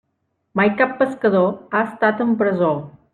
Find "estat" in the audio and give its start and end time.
1.91-2.25